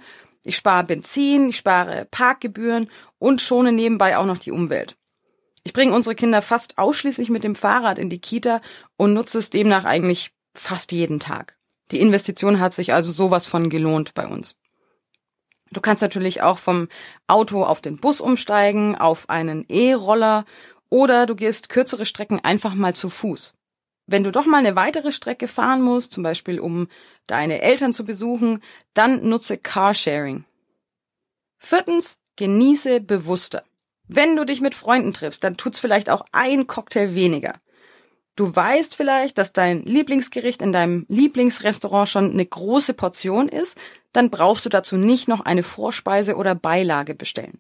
ich 0.46 0.56
spare 0.56 0.84
Benzin, 0.84 1.50
ich 1.50 1.58
spare 1.58 2.08
Parkgebühren 2.10 2.90
und 3.18 3.42
schone 3.42 3.72
nebenbei 3.72 4.18
auch 4.18 4.26
noch 4.26 4.38
die 4.38 4.52
Umwelt. 4.52 4.98
Ich 5.64 5.74
bringe 5.74 5.94
unsere 5.94 6.16
Kinder 6.16 6.42
fast 6.42 6.78
ausschließlich 6.78 7.30
mit 7.30 7.44
dem 7.44 7.56
Fahrrad 7.56 8.00
in 8.00 8.10
die 8.10 8.20
Kita 8.20 8.62
und 8.98 9.14
nutze 9.14 9.38
es 9.38 9.50
demnach 9.50 9.86
eigentlich 9.86 10.32
fast 10.54 10.92
jeden 10.92 11.20
Tag. 11.20 11.58
Die 11.92 12.00
Investition 12.00 12.60
hat 12.60 12.74
sich 12.74 12.94
also 12.94 13.12
sowas 13.12 13.48
von 13.48 13.70
gelohnt 13.70 14.14
bei 14.14 14.28
uns. 14.28 14.56
Du 15.72 15.82
kannst 15.82 16.02
natürlich 16.02 16.42
auch 16.42 16.58
vom 16.58 16.88
Auto 17.28 17.64
auf 17.64 17.82
den 17.82 17.98
Bus 17.98 18.22
umsteigen, 18.22 18.96
auf 18.96 19.30
einen 19.30 19.66
E-Roller 19.70 20.46
oder 20.90 21.26
du 21.26 21.36
gehst 21.36 21.70
kürzere 21.70 22.06
Strecken 22.06 22.40
einfach 22.40 22.74
mal 22.74 22.96
zu 22.96 23.10
Fuß. 23.10 23.54
Wenn 24.12 24.24
du 24.24 24.32
doch 24.32 24.48
mal 24.48 24.58
eine 24.58 24.76
weitere 24.76 25.12
Strecke 25.12 25.48
fahren 25.48 25.84
musst, 25.84 26.14
zum 26.14 26.24
Beispiel 26.24 26.60
um 26.60 26.88
deine 27.28 27.62
Eltern 27.62 27.94
zu 27.94 28.06
besuchen, 28.06 28.64
dann 28.96 29.30
nutze 29.30 29.58
Carsharing. 29.58 30.46
Viertens, 31.60 32.18
genieße 32.36 33.02
bewusster. 33.02 33.64
Wenn 34.08 34.36
du 34.36 34.46
dich 34.46 34.62
mit 34.62 34.74
Freunden 34.74 35.14
triffst, 35.14 35.44
dann 35.44 35.58
tut's 35.58 35.80
vielleicht 35.80 36.10
auch 36.10 36.26
ein 36.32 36.66
Cocktail 36.66 37.14
weniger. 37.14 37.54
Du 38.36 38.56
weißt 38.56 38.96
vielleicht, 38.96 39.38
dass 39.38 39.54
dein 39.54 39.84
Lieblingsgericht 39.84 40.64
in 40.64 40.72
deinem 40.72 41.06
Lieblingsrestaurant 41.08 42.10
schon 42.10 42.32
eine 42.32 42.46
große 42.46 42.96
Portion 42.96 43.48
ist, 43.48 43.78
dann 44.12 44.32
brauchst 44.32 44.66
du 44.66 44.70
dazu 44.70 44.98
nicht 44.98 45.28
noch 45.28 45.42
eine 45.42 45.62
Vorspeise 45.62 46.36
oder 46.36 46.56
Beilage 46.56 47.14
bestellen. 47.14 47.60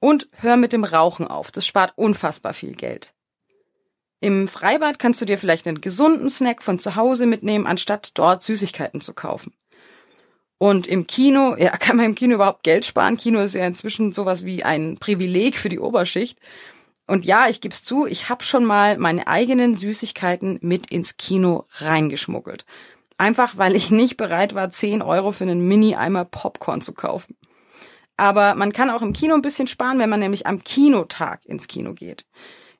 Und 0.00 0.26
hör 0.38 0.56
mit 0.56 0.72
dem 0.72 0.82
Rauchen 0.82 1.28
auf, 1.28 1.52
das 1.52 1.64
spart 1.64 1.92
unfassbar 1.94 2.54
viel 2.54 2.74
Geld. 2.74 3.14
Im 4.20 4.48
Freibad 4.48 4.98
kannst 4.98 5.20
du 5.20 5.24
dir 5.24 5.38
vielleicht 5.38 5.66
einen 5.66 5.80
gesunden 5.80 6.28
Snack 6.28 6.62
von 6.62 6.78
zu 6.78 6.96
Hause 6.96 7.26
mitnehmen, 7.26 7.66
anstatt 7.66 8.10
dort 8.14 8.42
Süßigkeiten 8.42 9.00
zu 9.00 9.12
kaufen. 9.12 9.52
Und 10.58 10.88
im 10.88 11.06
Kino, 11.06 11.56
ja, 11.58 11.76
kann 11.76 11.96
man 11.96 12.06
im 12.06 12.14
Kino 12.14 12.34
überhaupt 12.34 12.64
Geld 12.64 12.84
sparen? 12.84 13.16
Kino 13.16 13.40
ist 13.40 13.54
ja 13.54 13.66
inzwischen 13.66 14.12
sowas 14.12 14.44
wie 14.44 14.64
ein 14.64 14.96
Privileg 14.98 15.56
für 15.56 15.68
die 15.68 15.78
Oberschicht. 15.78 16.38
Und 17.06 17.24
ja, 17.24 17.48
ich 17.48 17.60
geb's 17.60 17.84
zu, 17.84 18.06
ich 18.06 18.28
habe 18.28 18.44
schon 18.44 18.64
mal 18.64 18.98
meine 18.98 19.26
eigenen 19.26 19.74
Süßigkeiten 19.74 20.58
mit 20.60 20.90
ins 20.90 21.16
Kino 21.16 21.64
reingeschmuggelt. 21.78 22.66
Einfach 23.16 23.56
weil 23.56 23.74
ich 23.74 23.90
nicht 23.90 24.16
bereit 24.16 24.54
war, 24.54 24.70
10 24.70 25.00
Euro 25.00 25.32
für 25.32 25.44
einen 25.44 25.66
Mini-Eimer 25.66 26.24
Popcorn 26.24 26.82
zu 26.82 26.92
kaufen. 26.92 27.36
Aber 28.16 28.54
man 28.56 28.72
kann 28.72 28.90
auch 28.90 29.00
im 29.00 29.12
Kino 29.12 29.34
ein 29.34 29.42
bisschen 29.42 29.68
sparen, 29.68 29.98
wenn 30.00 30.10
man 30.10 30.20
nämlich 30.20 30.46
am 30.46 30.62
Kinotag 30.62 31.46
ins 31.46 31.66
Kino 31.66 31.94
geht. 31.94 32.26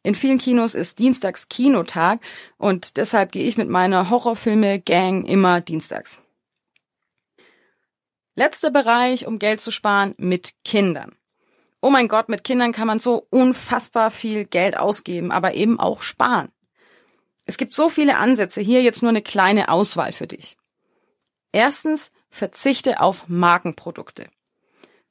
In 0.03 0.15
vielen 0.15 0.39
Kinos 0.39 0.75
ist 0.75 0.99
Dienstags 0.99 1.49
Kinotag 1.49 2.21
und 2.57 2.97
deshalb 2.97 3.33
gehe 3.33 3.45
ich 3.45 3.57
mit 3.57 3.69
meiner 3.69 4.11
Horrorfilme-Gang 4.11 5.25
immer 5.25 5.61
dienstags. 5.61 6.21
Letzter 8.35 8.71
Bereich, 8.71 9.27
um 9.27 9.39
Geld 9.39 9.61
zu 9.61 9.71
sparen, 9.71 10.15
mit 10.17 10.55
Kindern 10.65 11.19
oh 11.81 11.91
mein 11.91 12.09
Gott, 12.09 12.29
mit 12.29 12.45
Kindern 12.45 12.73
kann 12.73 12.87
man 12.87 12.99
so 12.99 13.27
unfassbar 13.31 14.11
viel 14.11 14.45
Geld 14.45 14.77
ausgeben, 14.77 15.31
aber 15.31 15.55
eben 15.55 15.79
auch 15.79 16.03
sparen. 16.03 16.51
Es 17.45 17.57
gibt 17.57 17.73
so 17.73 17.89
viele 17.89 18.19
Ansätze, 18.19 18.61
hier 18.61 18.83
jetzt 18.83 19.03
nur 19.03 19.11
eine 19.11 19.23
kleine 19.23 19.71
Auswahl 19.71 20.13
für 20.13 20.27
dich. 20.27 20.57
Erstens, 21.53 22.11
verzichte 22.29 23.01
auf 23.01 23.27
Markenprodukte. 23.29 24.29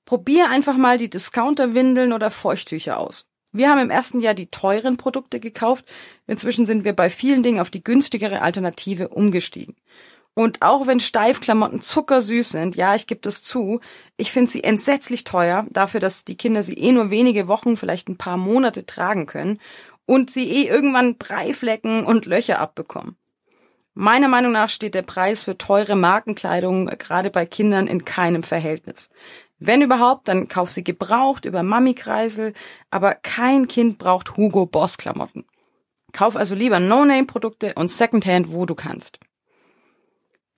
Probier 0.05 0.49
einfach 0.49 0.77
mal 0.77 0.97
die 0.97 1.09
Discounter-Windeln 1.09 2.13
oder 2.13 2.29
Feuchttücher 2.29 2.99
aus. 2.99 3.25
Wir 3.57 3.69
haben 3.69 3.79
im 3.79 3.89
ersten 3.89 4.19
Jahr 4.21 4.35
die 4.35 4.47
teuren 4.47 4.97
Produkte 4.97 5.39
gekauft. 5.39 5.85
Inzwischen 6.27 6.65
sind 6.65 6.83
wir 6.83 6.93
bei 6.93 7.09
vielen 7.09 7.41
Dingen 7.41 7.59
auf 7.59 7.71
die 7.71 7.83
günstigere 7.83 8.41
Alternative 8.41 9.09
umgestiegen. 9.09 9.75
Und 10.35 10.61
auch 10.61 10.85
wenn 10.85 10.99
Steifklamotten 10.99 11.81
zuckersüß 11.81 12.49
sind, 12.49 12.75
ja, 12.75 12.93
ich 12.93 13.07
gebe 13.07 13.21
das 13.21 13.41
zu, 13.41 13.79
ich 14.17 14.31
finde 14.31 14.51
sie 14.51 14.63
entsetzlich 14.63 15.23
teuer, 15.23 15.65
dafür, 15.71 15.99
dass 15.99 16.25
die 16.25 16.37
Kinder 16.37 16.61
sie 16.61 16.75
eh 16.75 16.91
nur 16.91 17.09
wenige 17.09 17.47
Wochen, 17.47 17.75
vielleicht 17.75 18.07
ein 18.07 18.17
paar 18.17 18.37
Monate 18.37 18.85
tragen 18.85 19.25
können 19.25 19.59
und 20.05 20.29
sie 20.29 20.47
eh 20.47 20.67
irgendwann 20.67 21.17
Breiflecken 21.17 22.05
und 22.05 22.27
Löcher 22.27 22.59
abbekommen. 22.59 23.17
Meiner 23.95 24.27
Meinung 24.27 24.51
nach 24.51 24.69
steht 24.69 24.93
der 24.93 25.01
Preis 25.01 25.41
für 25.41 25.57
teure 25.57 25.95
Markenkleidung 25.95 26.85
gerade 26.85 27.31
bei 27.31 27.47
Kindern 27.47 27.87
in 27.87 28.05
keinem 28.05 28.43
Verhältnis. 28.43 29.09
Wenn 29.59 29.81
überhaupt, 29.81 30.27
dann 30.27 30.47
kauf 30.47 30.71
sie 30.71 30.83
gebraucht 30.83 31.45
über 31.45 31.63
Mami-Kreisel, 31.63 32.53
aber 32.91 33.15
kein 33.15 33.67
Kind 33.67 33.97
braucht 33.97 34.37
Hugo 34.37 34.65
Boss 34.65 34.97
Klamotten. 34.97 35.45
Kauf 36.13 36.35
also 36.35 36.55
lieber 36.55 36.79
No-Name-Produkte 36.79 37.73
und 37.75 37.89
Secondhand, 37.89 38.51
wo 38.51 38.65
du 38.65 38.75
kannst. 38.75 39.19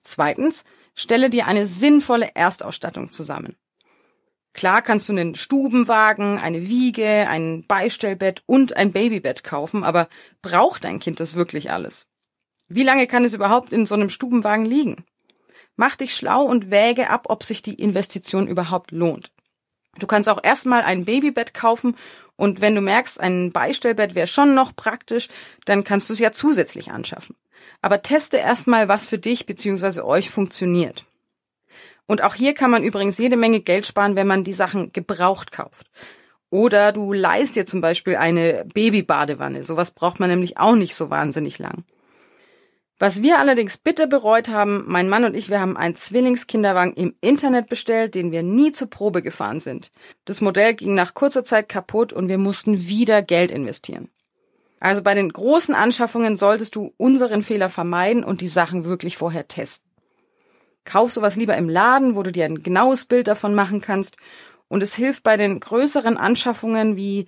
Zweitens, 0.02 0.64
stelle 0.94 1.30
dir 1.30 1.46
eine 1.46 1.66
sinnvolle 1.66 2.34
Erstausstattung 2.34 3.10
zusammen. 3.10 3.56
Klar 4.52 4.82
kannst 4.82 5.08
du 5.08 5.12
einen 5.12 5.34
Stubenwagen, 5.34 6.38
eine 6.38 6.68
Wiege, 6.68 7.26
ein 7.28 7.64
Beistellbett 7.66 8.42
und 8.46 8.76
ein 8.76 8.92
Babybett 8.92 9.44
kaufen, 9.44 9.84
aber 9.84 10.08
braucht 10.42 10.84
dein 10.84 10.98
Kind 10.98 11.20
das 11.20 11.36
wirklich 11.36 11.70
alles? 11.70 12.08
Wie 12.66 12.82
lange 12.82 13.06
kann 13.06 13.24
es 13.24 13.34
überhaupt 13.34 13.72
in 13.72 13.86
so 13.86 13.94
einem 13.94 14.10
Stubenwagen 14.10 14.64
liegen? 14.64 15.04
Mach 15.80 15.96
dich 15.96 16.14
schlau 16.14 16.42
und 16.42 16.70
wäge 16.70 17.08
ab, 17.08 17.28
ob 17.30 17.42
sich 17.42 17.62
die 17.62 17.72
Investition 17.72 18.46
überhaupt 18.46 18.90
lohnt. 18.90 19.32
Du 19.98 20.06
kannst 20.06 20.28
auch 20.28 20.38
erstmal 20.42 20.82
ein 20.82 21.06
Babybett 21.06 21.54
kaufen 21.54 21.96
und 22.36 22.60
wenn 22.60 22.74
du 22.74 22.82
merkst, 22.82 23.18
ein 23.18 23.50
Beistellbett 23.50 24.14
wäre 24.14 24.26
schon 24.26 24.54
noch 24.54 24.76
praktisch, 24.76 25.28
dann 25.64 25.82
kannst 25.82 26.10
du 26.10 26.12
es 26.12 26.18
ja 26.18 26.32
zusätzlich 26.32 26.90
anschaffen. 26.90 27.34
Aber 27.80 28.02
teste 28.02 28.36
erstmal, 28.36 28.88
was 28.88 29.06
für 29.06 29.16
dich 29.16 29.46
bzw. 29.46 30.02
euch 30.02 30.28
funktioniert. 30.28 31.06
Und 32.04 32.22
auch 32.24 32.34
hier 32.34 32.52
kann 32.52 32.70
man 32.70 32.84
übrigens 32.84 33.16
jede 33.16 33.38
Menge 33.38 33.60
Geld 33.60 33.86
sparen, 33.86 34.16
wenn 34.16 34.26
man 34.26 34.44
die 34.44 34.52
Sachen 34.52 34.92
gebraucht 34.92 35.50
kauft. 35.50 35.86
Oder 36.50 36.92
du 36.92 37.14
leist 37.14 37.56
dir 37.56 37.64
zum 37.64 37.80
Beispiel 37.80 38.16
eine 38.16 38.66
Babybadewanne. 38.74 39.64
Sowas 39.64 39.92
braucht 39.92 40.20
man 40.20 40.28
nämlich 40.28 40.58
auch 40.58 40.74
nicht 40.74 40.94
so 40.94 41.08
wahnsinnig 41.08 41.58
lang. 41.58 41.84
Was 43.02 43.22
wir 43.22 43.38
allerdings 43.38 43.78
bitter 43.78 44.06
bereut 44.06 44.50
haben, 44.50 44.84
mein 44.86 45.08
Mann 45.08 45.24
und 45.24 45.34
ich, 45.34 45.48
wir 45.48 45.58
haben 45.58 45.78
einen 45.78 45.94
Zwillingskinderwagen 45.96 46.92
im 46.92 47.14
Internet 47.22 47.70
bestellt, 47.70 48.14
den 48.14 48.30
wir 48.30 48.42
nie 48.42 48.72
zur 48.72 48.90
Probe 48.90 49.22
gefahren 49.22 49.58
sind. 49.58 49.90
Das 50.26 50.42
Modell 50.42 50.74
ging 50.74 50.94
nach 50.94 51.14
kurzer 51.14 51.42
Zeit 51.42 51.70
kaputt 51.70 52.12
und 52.12 52.28
wir 52.28 52.36
mussten 52.36 52.88
wieder 52.88 53.22
Geld 53.22 53.50
investieren. 53.50 54.10
Also 54.80 55.02
bei 55.02 55.14
den 55.14 55.32
großen 55.32 55.74
Anschaffungen 55.74 56.36
solltest 56.36 56.76
du 56.76 56.92
unseren 56.98 57.42
Fehler 57.42 57.70
vermeiden 57.70 58.22
und 58.22 58.42
die 58.42 58.48
Sachen 58.48 58.84
wirklich 58.84 59.16
vorher 59.16 59.48
testen. 59.48 59.90
Kauf 60.84 61.10
sowas 61.10 61.36
lieber 61.36 61.56
im 61.56 61.70
Laden, 61.70 62.16
wo 62.16 62.22
du 62.22 62.32
dir 62.32 62.44
ein 62.44 62.62
genaues 62.62 63.06
Bild 63.06 63.28
davon 63.28 63.54
machen 63.54 63.80
kannst. 63.80 64.18
Und 64.68 64.82
es 64.82 64.94
hilft 64.94 65.22
bei 65.22 65.38
den 65.38 65.58
größeren 65.58 66.18
Anschaffungen 66.18 66.96
wie 66.96 67.24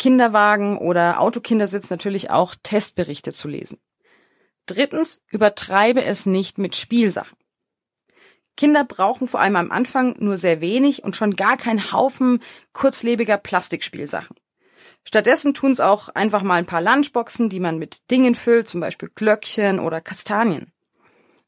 Kinderwagen 0.00 0.78
oder 0.78 1.20
Autokindersitz 1.20 1.90
natürlich 1.90 2.30
auch 2.30 2.56
Testberichte 2.60 3.32
zu 3.32 3.46
lesen. 3.46 3.78
Drittens, 4.66 5.20
übertreibe 5.30 6.04
es 6.04 6.26
nicht 6.26 6.58
mit 6.58 6.76
Spielsachen. 6.76 7.36
Kinder 8.56 8.84
brauchen 8.84 9.28
vor 9.28 9.40
allem 9.40 9.56
am 9.56 9.70
Anfang 9.70 10.14
nur 10.18 10.36
sehr 10.36 10.60
wenig 10.60 11.04
und 11.04 11.16
schon 11.16 11.34
gar 11.34 11.56
keinen 11.56 11.92
Haufen 11.92 12.40
kurzlebiger 12.72 13.38
Plastikspielsachen. 13.38 14.36
Stattdessen 15.04 15.54
tun's 15.54 15.80
auch 15.80 16.10
einfach 16.10 16.42
mal 16.42 16.56
ein 16.56 16.66
paar 16.66 16.82
Lunchboxen, 16.82 17.48
die 17.48 17.60
man 17.60 17.78
mit 17.78 18.10
Dingen 18.10 18.34
füllt, 18.34 18.68
zum 18.68 18.80
Beispiel 18.80 19.10
Glöckchen 19.14 19.80
oder 19.80 20.00
Kastanien. 20.00 20.70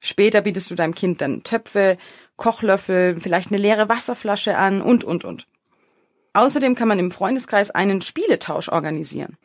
Später 0.01 0.43
bietest 0.43 0.71
du 0.71 0.75
deinem 0.75 0.95
Kind 0.95 1.21
dann 1.21 1.45
Töpfe, 1.45 1.97
Kochlöffel, 2.37 3.19
vielleicht 3.21 3.51
eine 3.51 3.63
leere 3.63 3.89
Wasserflasche 3.89 4.57
an 4.57 4.83
und, 4.83 5.05
und, 5.05 5.25
und. 5.25 5.47
Außerdem 6.33 6.75
kann 6.75 6.89
man 6.89 6.99
im 6.99 7.13
Freundeskreis 7.13 7.71
einen 7.71 8.01
Spieletausch 8.01 8.69
organisieren. 8.69 9.39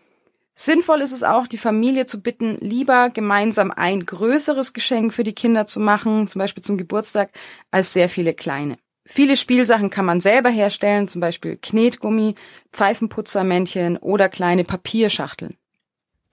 Sinnvoll 0.62 1.00
ist 1.00 1.13
es 1.13 1.24
auch, 1.24 1.48
die 1.48 1.58
Familie 1.58 2.06
zu 2.06 2.22
bitten, 2.22 2.58
lieber 2.60 3.12
gemeinsam 3.12 3.72
ein 3.72 4.06
größeres 4.06 4.74
Geschenk 4.74 5.13
für 5.13 5.24
die 5.24 5.32
Kinder 5.32 5.66
zu 5.66 5.80
machen, 5.80 6.28
zum 6.28 6.39
Beispiel 6.39 6.62
zum 6.62 6.78
Geburtstag, 6.78 7.32
als 7.72 7.94
sehr 7.94 8.10
viele 8.10 8.34
kleine. 8.34 8.78
Viele 9.06 9.38
Spielsachen 9.38 9.89
kann 9.89 10.04
man 10.04 10.20
selber 10.20 10.50
herstellen, 10.50 11.08
zum 11.08 11.22
Beispiel 11.22 11.56
Knetgummi, 11.56 12.36
Pfeifenputzermännchen 12.74 13.96
oder 13.96 14.28
kleine 14.28 14.66
Papierschachteln. 14.66 15.56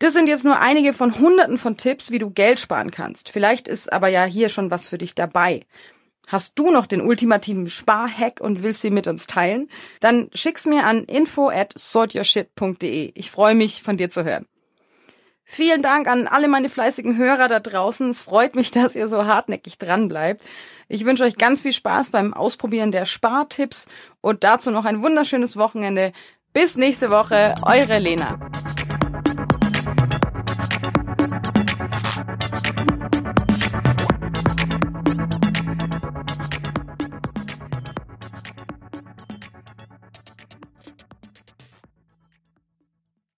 Das 0.00 0.12
sind 0.12 0.28
jetzt 0.28 0.44
nur 0.44 0.58
einige 0.58 0.92
von 0.92 1.20
hunderten 1.20 1.56
von 1.56 1.76
Tipps, 1.76 2.10
wie 2.10 2.18
du 2.18 2.30
Geld 2.30 2.58
sparen 2.58 2.90
kannst. 2.90 3.28
Vielleicht 3.28 3.68
ist 3.68 3.92
aber 3.92 4.08
ja 4.08 4.24
hier 4.24 4.48
schon 4.48 4.72
was 4.72 4.88
für 4.88 4.98
dich 4.98 5.14
dabei. 5.14 5.64
Hast 6.26 6.58
du 6.58 6.70
noch 6.70 6.86
den 6.86 7.00
ultimativen 7.00 7.68
Sparhack 7.68 8.40
und 8.40 8.62
willst 8.62 8.82
sie 8.82 8.90
mit 8.90 9.06
uns 9.06 9.28
teilen? 9.28 9.68
Dann 10.00 10.28
schick's 10.34 10.66
mir 10.66 10.84
an 10.84 11.04
info 11.04 11.48
at 11.48 11.72
sortyourshit.de. 11.76 13.12
Ich 13.14 13.30
freue 13.30 13.54
mich, 13.54 13.82
von 13.82 13.96
dir 13.96 14.10
zu 14.10 14.24
hören. 14.24 14.46
Vielen 15.44 15.80
Dank 15.80 16.08
an 16.08 16.26
alle 16.26 16.48
meine 16.48 16.68
fleißigen 16.68 17.16
Hörer 17.16 17.46
da 17.46 17.60
draußen. 17.60 18.10
Es 18.10 18.20
freut 18.20 18.56
mich, 18.56 18.70
dass 18.72 18.96
ihr 18.96 19.06
so 19.06 19.26
hartnäckig 19.26 19.78
dran 19.78 20.08
bleibt. 20.08 20.42
Ich 20.88 21.04
wünsche 21.04 21.22
euch 21.22 21.36
ganz 21.36 21.62
viel 21.62 21.72
Spaß 21.72 22.10
beim 22.10 22.34
Ausprobieren 22.34 22.90
der 22.90 23.06
Spartipps 23.06 23.86
und 24.20 24.42
dazu 24.42 24.72
noch 24.72 24.84
ein 24.84 25.02
wunderschönes 25.02 25.56
Wochenende. 25.56 26.12
Bis 26.52 26.76
nächste 26.76 27.10
Woche, 27.10 27.54
eure 27.62 27.98
Lena. 28.00 28.38